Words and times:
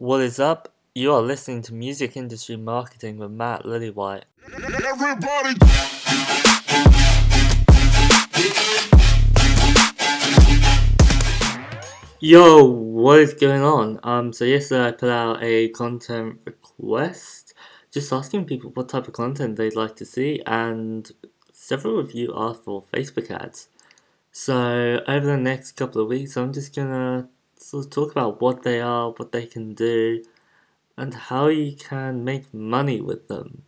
What 0.00 0.20
is 0.20 0.38
up? 0.38 0.72
You 0.94 1.12
are 1.12 1.20
listening 1.20 1.60
to 1.62 1.74
Music 1.74 2.16
Industry 2.16 2.54
Marketing 2.54 3.18
with 3.18 3.32
Matt 3.32 3.64
Lillywhite. 3.64 4.22
Everybody. 4.46 5.58
Yo, 12.20 12.64
what 12.64 13.18
is 13.18 13.34
going 13.34 13.64
on? 13.64 13.98
Um, 14.04 14.32
so 14.32 14.44
yesterday 14.44 14.86
I 14.86 14.92
put 14.92 15.10
out 15.10 15.42
a 15.42 15.70
content 15.70 16.42
request, 16.44 17.54
just 17.90 18.12
asking 18.12 18.44
people 18.44 18.70
what 18.70 18.88
type 18.88 19.08
of 19.08 19.14
content 19.14 19.56
they'd 19.56 19.74
like 19.74 19.96
to 19.96 20.04
see, 20.04 20.40
and 20.46 21.10
several 21.52 21.98
of 21.98 22.12
you 22.12 22.32
asked 22.36 22.62
for 22.62 22.84
Facebook 22.94 23.32
ads. 23.32 23.66
So 24.30 25.00
over 25.08 25.26
the 25.26 25.36
next 25.36 25.72
couple 25.72 26.00
of 26.00 26.06
weeks, 26.06 26.36
I'm 26.36 26.52
just 26.52 26.72
gonna 26.72 27.28
of 27.72 27.90
talk 27.90 28.12
about 28.12 28.40
what 28.40 28.62
they 28.62 28.80
are, 28.80 29.10
what 29.10 29.32
they 29.32 29.46
can 29.46 29.74
do, 29.74 30.24
and 30.96 31.14
how 31.14 31.46
you 31.46 31.76
can 31.76 32.24
make 32.24 32.52
money 32.52 33.00
with 33.00 33.28
them. 33.28 33.62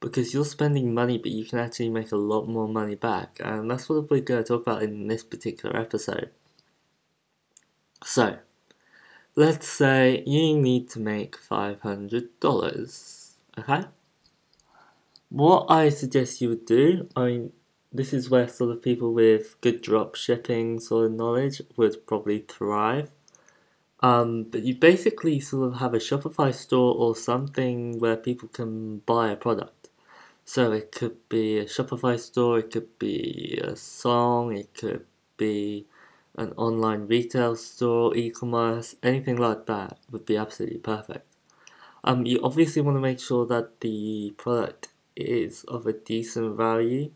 Because 0.00 0.34
you're 0.34 0.44
spending 0.44 0.92
money, 0.92 1.18
but 1.18 1.30
you 1.30 1.44
can 1.44 1.58
actually 1.58 1.90
make 1.90 2.12
a 2.12 2.16
lot 2.16 2.48
more 2.48 2.68
money 2.68 2.96
back, 2.96 3.38
and 3.42 3.70
that's 3.70 3.88
what 3.88 4.10
we're 4.10 4.20
gonna 4.20 4.42
talk 4.42 4.62
about 4.62 4.82
in 4.82 5.06
this 5.06 5.22
particular 5.22 5.76
episode. 5.76 6.30
So, 8.04 8.38
let's 9.36 9.68
say 9.68 10.22
you 10.26 10.58
need 10.58 10.90
to 10.90 11.00
make 11.00 11.36
$500, 11.38 13.34
okay? 13.58 13.84
What 15.28 15.70
I 15.70 15.88
suggest 15.88 16.40
you 16.40 16.50
would 16.50 16.66
do, 16.66 17.08
I 17.16 17.24
mean, 17.24 17.52
this 17.92 18.12
is 18.12 18.28
where 18.28 18.48
sort 18.48 18.70
of 18.70 18.82
people 18.82 19.12
with 19.12 19.60
good 19.60 19.82
drop 19.82 20.14
shipping 20.14 20.80
sort 20.80 21.06
of 21.06 21.12
knowledge 21.12 21.60
would 21.76 22.06
probably 22.06 22.40
thrive. 22.40 23.10
Um, 24.02 24.44
but 24.44 24.62
you 24.62 24.74
basically 24.74 25.38
sort 25.38 25.68
of 25.68 25.78
have 25.78 25.94
a 25.94 25.98
Shopify 25.98 26.52
store 26.52 26.94
or 26.96 27.14
something 27.14 28.00
where 28.00 28.16
people 28.16 28.48
can 28.48 28.98
buy 28.98 29.30
a 29.30 29.36
product. 29.36 29.88
So 30.44 30.72
it 30.72 30.90
could 30.90 31.28
be 31.28 31.58
a 31.58 31.66
Shopify 31.66 32.18
store, 32.18 32.58
it 32.58 32.72
could 32.72 32.98
be 32.98 33.60
a 33.62 33.76
song, 33.76 34.56
it 34.56 34.74
could 34.74 35.06
be 35.36 35.86
an 36.36 36.52
online 36.56 37.06
retail 37.06 37.54
store, 37.54 38.16
e-commerce, 38.16 38.96
anything 39.02 39.36
like 39.36 39.66
that 39.66 39.98
would 40.10 40.26
be 40.26 40.36
absolutely 40.36 40.78
perfect. 40.78 41.26
Um, 42.02 42.26
you 42.26 42.40
obviously 42.42 42.82
want 42.82 42.96
to 42.96 43.00
make 43.00 43.20
sure 43.20 43.46
that 43.46 43.80
the 43.80 44.34
product 44.36 44.88
is 45.14 45.62
of 45.64 45.86
a 45.86 45.92
decent 45.92 46.56
value. 46.56 47.12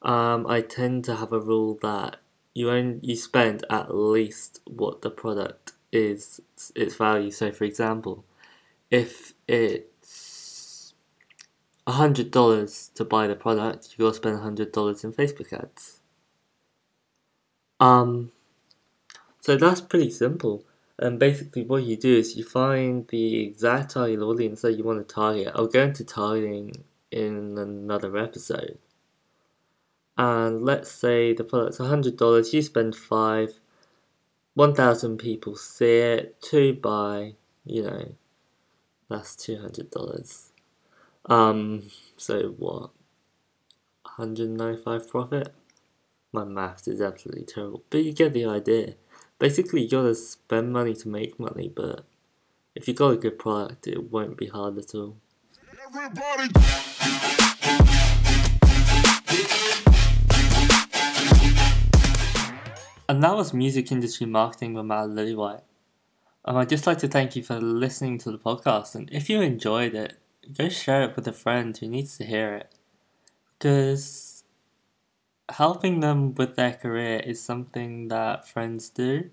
Um, 0.00 0.46
I 0.46 0.62
tend 0.62 1.04
to 1.04 1.16
have 1.16 1.32
a 1.32 1.40
rule 1.40 1.78
that 1.82 2.16
you 2.54 2.70
own, 2.70 3.00
you 3.02 3.16
spend 3.16 3.64
at 3.68 3.94
least 3.94 4.60
what 4.64 5.02
the 5.02 5.10
product 5.10 5.72
is 5.92 6.40
its 6.74 6.96
value. 6.96 7.30
So, 7.30 7.52
for 7.52 7.64
example, 7.64 8.24
if 8.90 9.34
it's 9.46 10.94
hundred 11.86 12.30
dollars 12.30 12.90
to 12.94 13.04
buy 13.04 13.26
the 13.26 13.36
product, 13.36 13.94
you 13.96 14.04
gotta 14.04 14.16
spend 14.16 14.40
hundred 14.40 14.72
dollars 14.72 15.04
in 15.04 15.12
Facebook 15.12 15.52
ads. 15.52 16.00
Um, 17.80 18.30
so 19.40 19.56
that's 19.56 19.80
pretty 19.80 20.10
simple. 20.10 20.64
And 20.98 21.18
basically, 21.18 21.64
what 21.64 21.82
you 21.82 21.96
do 21.96 22.16
is 22.16 22.36
you 22.36 22.44
find 22.44 23.08
the 23.08 23.42
exact 23.42 23.92
target 23.92 24.20
audience 24.20 24.62
that 24.62 24.74
you 24.74 24.84
want 24.84 25.06
to 25.06 25.14
target. 25.14 25.52
I'll 25.54 25.66
go 25.66 25.82
into 25.82 26.04
targeting 26.04 26.84
in 27.10 27.58
another 27.58 28.16
episode. 28.16 28.78
And 30.16 30.62
let's 30.62 30.90
say 30.90 31.32
the 31.32 31.42
product's 31.42 31.78
$100, 31.78 32.52
you 32.52 32.62
spend 32.62 32.94
5 32.94 33.60
1,000 34.54 35.18
people 35.18 35.56
see 35.56 35.98
it, 35.98 36.40
2 36.42 36.74
buy, 36.74 37.34
you 37.64 37.82
know, 37.82 38.14
that's 39.08 39.34
$200. 39.36 40.50
Um, 41.26 41.82
so 42.16 42.54
what? 42.58 42.90
195 44.02 45.08
profit? 45.08 45.54
My 46.32 46.44
maths 46.44 46.88
is 46.88 47.00
absolutely 47.00 47.44
terrible, 47.44 47.84
but 47.90 48.04
you 48.04 48.12
get 48.12 48.32
the 48.32 48.46
idea 48.46 48.94
basically 49.42 49.82
you 49.82 49.88
gotta 49.88 50.14
spend 50.14 50.72
money 50.72 50.94
to 50.94 51.08
make 51.08 51.40
money, 51.40 51.68
but 51.68 52.04
if 52.76 52.86
you 52.86 52.94
got 52.94 53.08
a 53.08 53.16
good 53.16 53.40
product, 53.40 53.88
it 53.88 54.12
won't 54.12 54.36
be 54.36 54.46
hard 54.46 54.78
at 54.78 54.94
all. 54.94 55.16
Everybody. 55.84 57.31
And 63.08 63.22
that 63.22 63.36
was 63.36 63.52
music 63.52 63.90
industry 63.90 64.26
marketing 64.26 64.74
with 64.74 64.86
Matt 64.86 65.08
Lillywhite. 65.08 65.62
Um, 66.44 66.56
I'd 66.56 66.68
just 66.68 66.86
like 66.86 66.98
to 66.98 67.08
thank 67.08 67.36
you 67.36 67.42
for 67.42 67.60
listening 67.60 68.18
to 68.18 68.30
the 68.30 68.38
podcast, 68.38 68.94
and 68.94 69.08
if 69.12 69.28
you 69.28 69.40
enjoyed 69.40 69.94
it, 69.94 70.18
go 70.56 70.68
share 70.68 71.02
it 71.02 71.14
with 71.14 71.28
a 71.28 71.32
friend 71.32 71.76
who 71.76 71.86
needs 71.86 72.16
to 72.18 72.24
hear 72.24 72.54
it. 72.54 72.74
Because 73.58 74.44
helping 75.50 76.00
them 76.00 76.34
with 76.34 76.56
their 76.56 76.72
career 76.72 77.20
is 77.20 77.40
something 77.40 78.08
that 78.08 78.48
friends 78.48 78.88
do, 78.88 79.30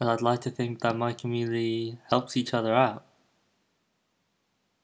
and 0.00 0.08
I'd 0.08 0.22
like 0.22 0.40
to 0.42 0.50
think 0.50 0.80
that 0.80 0.96
my 0.96 1.12
community 1.12 1.98
helps 2.08 2.36
each 2.36 2.54
other 2.54 2.74
out. 2.74 3.04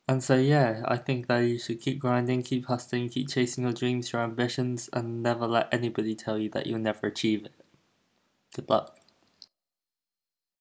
And 0.06 0.22
so, 0.22 0.36
yeah, 0.36 0.82
I 0.86 0.96
think 0.96 1.28
that 1.28 1.38
you 1.38 1.58
should 1.58 1.80
keep 1.80 1.98
grinding, 1.98 2.42
keep 2.42 2.66
hustling, 2.66 3.08
keep 3.08 3.30
chasing 3.30 3.64
your 3.64 3.72
dreams, 3.72 4.12
your 4.12 4.22
ambitions, 4.22 4.90
and 4.92 5.22
never 5.22 5.46
let 5.46 5.72
anybody 5.72 6.14
tell 6.14 6.38
you 6.38 6.50
that 6.50 6.66
you'll 6.66 6.78
never 6.78 7.06
achieve 7.06 7.46
it. 7.46 7.63
Good 8.54 8.70
luck. 8.70 9.03